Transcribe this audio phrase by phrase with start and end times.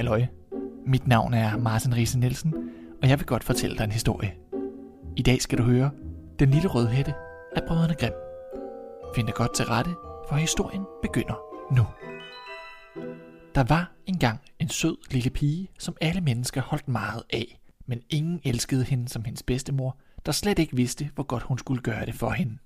[0.00, 0.26] Halløj.
[0.86, 2.54] Mit navn er Martin Riese Nielsen,
[3.02, 4.34] og jeg vil godt fortælle dig en historie.
[5.16, 5.90] I dag skal du høre
[6.38, 7.14] Den lille rødhætte
[7.56, 8.14] af Brødrene Grimm.
[9.14, 9.90] Find dig godt til rette,
[10.28, 11.34] for historien begynder
[11.74, 11.86] nu.
[13.54, 18.40] Der var engang en sød lille pige, som alle mennesker holdt meget af, men ingen
[18.44, 19.96] elskede hende som hendes bedstemor,
[20.26, 22.58] der slet ikke vidste, hvor godt hun skulle gøre det for hende.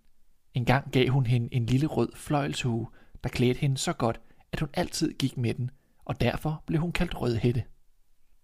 [0.54, 2.86] En gang gav hun hende en lille rød fløjelshue,
[3.24, 4.20] der klædte hende så godt,
[4.52, 5.70] at hun altid gik med den,
[6.04, 7.64] og derfor blev hun kaldt Rødhætte.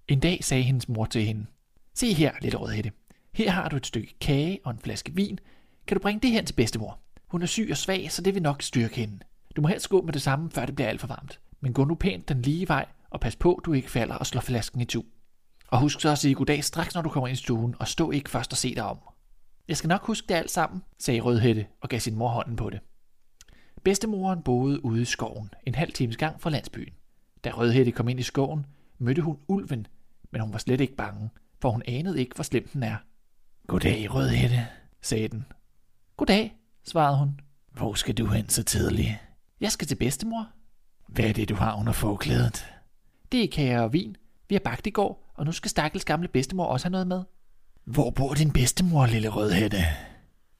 [0.08, 1.46] En dag sagde hendes mor til hende,
[1.94, 2.92] Se her, lille Rødhætte.
[3.34, 5.38] Her har du et stykke kage og en flaske vin.
[5.86, 6.98] Kan du bringe det hen til bedstemor?
[7.26, 9.18] Hun er syg og svag, så det vil nok styrke hende.
[9.56, 11.40] Du må helst gå med det samme, før det bliver alt for varmt.
[11.60, 14.40] Men gå nu pænt den lige vej, og pas på, du ikke falder og slår
[14.40, 15.02] flasken i tu.
[15.68, 18.10] Og husk så at sige goddag straks, når du kommer ind i stuen, og stå
[18.10, 18.98] ikke først og se dig om.
[19.68, 22.70] Jeg skal nok huske det alt sammen, sagde Rødhætte og gav sin mor hånden på
[22.70, 22.80] det.
[23.84, 26.92] Bedstemoren boede ude i skoven, en halv times gang fra landsbyen.
[27.44, 28.66] Da Rødhætte kom ind i skoven,
[28.98, 29.86] mødte hun ulven,
[30.30, 32.96] men hun var slet ikke bange, for hun anede ikke, hvor slem den er.
[33.66, 34.66] Goddag, Rødhætte,
[35.02, 35.44] sagde den.
[36.16, 37.40] Goddag, svarede hun.
[37.72, 39.10] Hvor skal du hen så tidligt?
[39.60, 40.48] Jeg skal til bedstemor.
[41.06, 42.66] Hvad er det, du har under forklædet?
[43.32, 44.16] Det er kager og vin.
[44.48, 47.22] Vi har bagt i går, og nu skal stakkels gamle bedstemor også have noget med.
[47.84, 49.78] Hvor bor din bedstemor, lille Rødhætte?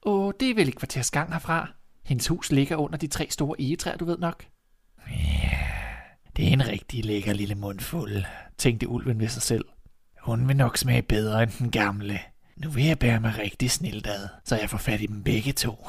[0.05, 1.73] Åh, det er vel et kvarters gang herfra.
[2.03, 4.45] Hendes hus ligger under de tre store egetræer, du ved nok.
[6.35, 8.23] Det er en rigtig lækker lille mundfuld,
[8.57, 9.65] tænkte ulven ved sig selv.
[10.21, 12.19] Hun vil nok smage bedre end den gamle.
[12.57, 15.51] Nu vil jeg bære mig rigtig snilt ad, så jeg får fat i dem begge
[15.51, 15.87] to.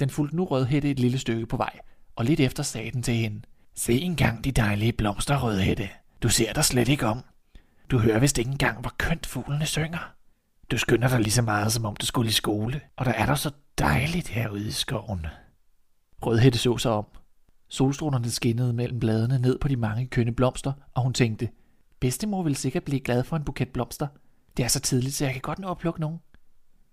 [0.00, 1.78] Den fulgte nu Rødhætte et lille stykke på vej,
[2.16, 3.42] og lidt efter sagde den til hende.
[3.74, 5.88] Se engang de dejlige blomster, Rødhætte.
[6.22, 7.24] Du ser dig slet ikke om.
[7.90, 10.14] Du hører vist ikke engang, hvor kønt fuglene synger.
[10.70, 13.26] Du skynder dig lige så meget, som om du skulle i skole, og der er
[13.26, 15.26] der så dejligt herude i skoven.
[16.22, 17.06] Rødhætte så sig om.
[17.68, 21.48] Solstrålerne skinnede mellem bladene ned på de mange kønne blomster, og hun tænkte,
[22.00, 24.06] bedstemor vil sikkert blive glad for en buket blomster.
[24.56, 26.18] Det er så tidligt, så jeg kan godt nå at plukke nogen.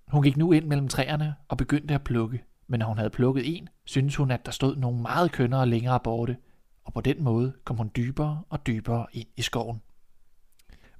[0.08, 3.58] Hun gik nu ind mellem træerne og begyndte at plukke, men når hun havde plukket
[3.58, 6.38] en, syntes hun, at der stod nogle meget kønnere længere borte,
[6.84, 9.82] og på den måde kom hun dybere og dybere ind i skoven.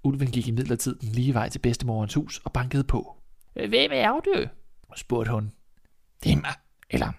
[0.04, 3.18] Ulven gik i midlertid den lige vej til bedstemorens hus og bankede på.
[3.54, 4.46] Hvem er du?
[4.96, 5.52] spurgte hun.
[6.24, 6.54] Det er mig,
[6.90, 7.12] eller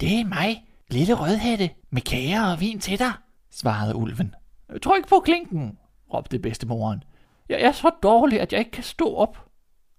[0.00, 3.12] det er mig, lille rødhætte, med kager og vin til dig,
[3.50, 4.34] svarede ulven.
[4.82, 5.78] Tryk på klinken,
[6.14, 7.04] råbte bedstemoren.
[7.48, 9.50] Jeg er så dårlig, at jeg ikke kan stå op.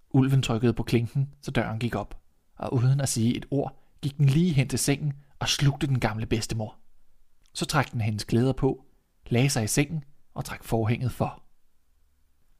[0.09, 2.21] Ulven trykkede på klinken, så døren gik op,
[2.57, 5.99] og uden at sige et ord, gik den lige hen til sengen og slugte den
[5.99, 6.75] gamle bedstemor.
[7.53, 8.85] Så trak den hendes klæder på,
[9.27, 10.03] lagde sig i sengen
[10.33, 11.43] og trak forhænget for.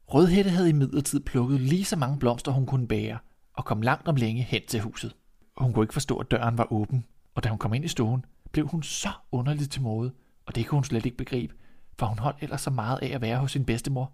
[0.07, 3.17] Rødhætte havde i plukket lige så mange blomster, hun kunne bære,
[3.53, 5.15] og kom langt om længe hen til huset.
[5.57, 7.05] Hun kunne ikke forstå, at døren var åben,
[7.37, 10.13] og da hun kom ind i stuen, blev hun så underligt til mode,
[10.45, 11.55] og det kunne hun slet ikke begribe,
[11.99, 14.13] for hun holdt ellers så meget af at være hos sin bedstemor.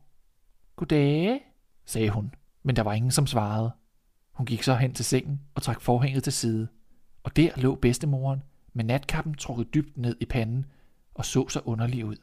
[0.75, 1.41] Goddag,
[1.85, 2.33] sagde hun,
[2.63, 3.72] men der var ingen, som svarede.
[4.31, 6.67] Hun gik så hen til sengen og trak forhænget til side,
[7.23, 10.66] og der lå bedstemoren med natkappen trukket dybt ned i panden
[11.13, 12.17] og så så underlig ud.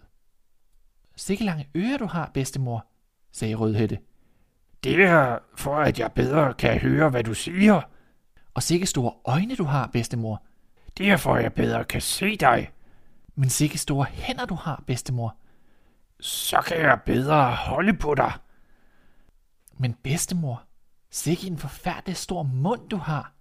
[1.16, 2.86] Sikke lange ører du har, bedstemor,
[3.32, 3.98] sagde Rødhætte.
[4.84, 7.80] Det er for, at jeg bedre kan høre, hvad du siger.
[8.54, 10.42] Og sikke store øjne du har, bedstemor.
[11.00, 12.70] Det er for, at jeg bedre kan se dig.
[13.34, 15.36] Men sikke store hænder du har, bedstemor.
[16.20, 18.32] Så kan jeg bedre holde på dig.
[19.78, 20.62] Men bedstemor,
[21.10, 23.32] sikke en forfærdelig stor mund du har.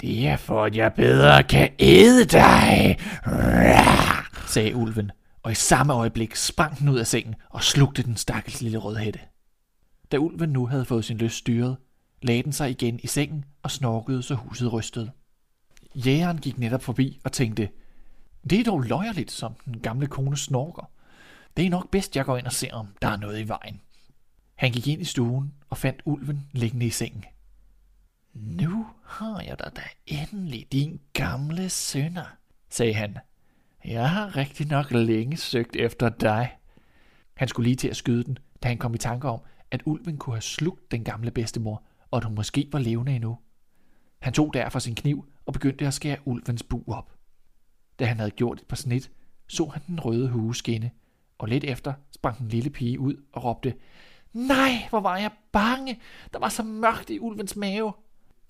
[0.00, 2.98] Det er for, at jeg bedre kan æde dig,
[4.46, 5.10] sagde ulven,
[5.42, 9.20] og i samme øjeblik sprang den ud af sengen og slugte den stakkels lille rødhætte.
[10.12, 11.76] Da ulven nu havde fået sin lyst styret,
[12.22, 15.10] lagde den sig igen i sengen og snorkede, så huset rystede.
[15.94, 17.68] Jægeren gik netop forbi og tænkte,
[18.50, 20.90] det er dog løjerligt, som den gamle kone snorker.
[21.56, 23.80] Det er nok bedst, jeg går ind og ser, om der er noget i vejen.
[24.54, 27.24] Han gik ind i stuen og fandt ulven liggende i sengen.
[28.34, 32.36] Nu har jeg dig da endelig, din gamle sønner,
[32.68, 33.18] sagde han.
[33.84, 36.56] Jeg har rigtig nok længe søgt efter dig.
[37.34, 39.40] Han skulle lige til at skyde den, da han kom i tanke om,
[39.70, 43.38] at ulven kunne have slugt den gamle bedstemor, og at hun måske var levende endnu.
[44.20, 47.12] Han tog derfor sin kniv og begyndte at skære ulvens bu op.
[47.98, 49.10] Da han havde gjort et par snit,
[49.48, 50.90] så han den røde hue skinne,
[51.38, 53.74] og lidt efter sprang den lille pige ud og råbte,
[54.32, 56.00] Nej, hvor var jeg bange!
[56.32, 57.92] Der var så mørkt i ulvens mave!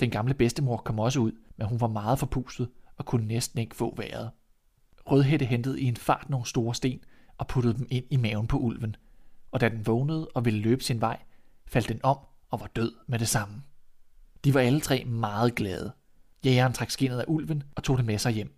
[0.01, 3.77] Den gamle bedstemor kom også ud, men hun var meget forpustet og kunne næsten ikke
[3.77, 4.31] få vejret.
[5.07, 7.01] Rødhætte hentede i en fart nogle store sten
[7.39, 8.97] og puttede dem ind i maven på ulven,
[9.51, 11.23] og da den vågnede og ville løbe sin vej,
[11.67, 12.19] faldt den om
[12.51, 13.63] og var død med det samme.
[14.45, 15.93] De var alle tre meget glade.
[16.45, 18.55] Jægeren trak skinnet af ulven og tog det med sig hjem.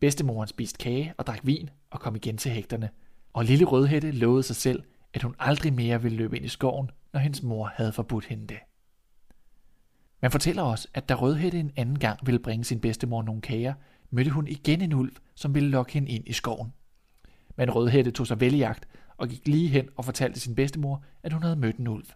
[0.00, 2.90] Bedstemoren spiste kage og drak vin og kom igen til hægterne,
[3.32, 4.82] Og lille Rødhætte lovede sig selv,
[5.14, 8.46] at hun aldrig mere ville løbe ind i skoven, når hendes mor havde forbudt hende
[8.46, 8.58] det.
[10.22, 13.74] Man fortæller os, at da Rødhætte en anden gang ville bringe sin bedstemor nogle kager,
[14.10, 16.72] mødte hun igen en ulv, som ville lokke hende ind i skoven.
[17.56, 21.04] Men Rødhætte tog sig vel i jagt og gik lige hen og fortalte sin bedstemor,
[21.22, 22.06] at hun havde mødt en ulv.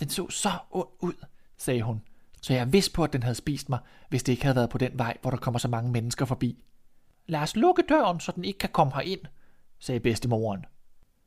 [0.00, 1.26] Den så så ond ud,
[1.56, 2.02] sagde hun,
[2.46, 3.78] så jeg vidste på, at den havde spist mig,
[4.08, 6.58] hvis det ikke havde været på den vej, hvor der kommer så mange mennesker forbi.
[7.26, 9.20] Lad os lukke døren, så den ikke kan komme herind,
[9.78, 10.64] sagde bedstemoren.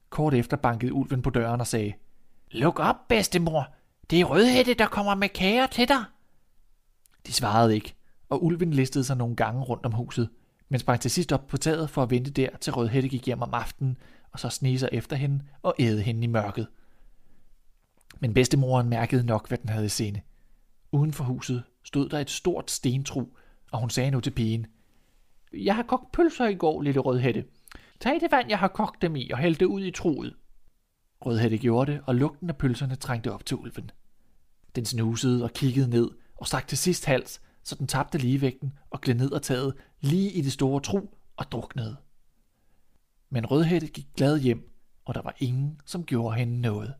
[0.09, 1.93] Kort efter bankede ulven på døren og sagde,
[2.51, 3.73] Luk op, bedstemor.
[4.09, 6.03] Det er Rødhætte, der kommer med kager til dig.
[7.27, 7.95] De svarede ikke,
[8.29, 10.29] og ulven listede sig nogle gange rundt om huset,
[10.69, 13.41] men sprang til sidst op på taget for at vente der, til Rødhætte gik hjem
[13.41, 13.97] om aftenen,
[14.31, 16.67] og så snige sig efter hende og æde hende i mørket.
[18.19, 20.21] Men bedstemoren mærkede nok, hvad den havde i scene.
[20.91, 23.25] Uden for huset stod der et stort stentru,
[23.71, 24.67] og hun sagde nu til pigen,
[25.53, 27.45] Jeg har kogt pølser i går, lille Rødhætte.
[27.99, 30.35] Tag det vand, jeg har kogt dem i, og hæld det ud i truet.
[31.21, 33.91] Rødhætte gjorde det, og lugten af pølserne trængte op til ulven.
[34.75, 39.01] Den snusede og kiggede ned, og stak til sidst hals, så den tabte ligevægten og
[39.01, 41.01] gled ned og taget lige i det store tru
[41.37, 41.95] og druknede.
[43.29, 44.71] Men Rødhætte gik glad hjem,
[45.05, 46.93] og der var ingen, som gjorde hende noget.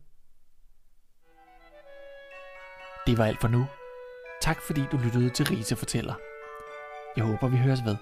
[3.06, 3.66] Det var alt for nu.
[4.40, 6.14] Tak fordi du lyttede til Rise Fortæller.
[7.16, 7.96] Jeg håber, vi høres ved.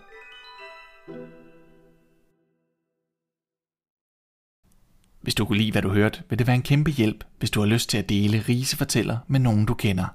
[5.20, 7.60] Hvis du kunne lide, hvad du hørte, vil det være en kæmpe hjælp, hvis du
[7.60, 10.06] har lyst til at dele Rise Fortæller med nogen, du kender.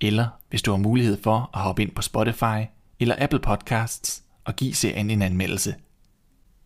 [0.00, 2.64] Eller hvis du har mulighed for at hoppe ind på Spotify
[3.00, 5.74] eller Apple Podcasts og give serien en anmeldelse.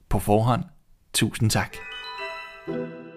[0.09, 0.65] På forhånd,
[1.13, 1.77] tusind tak.
[2.67, 3.16] thank you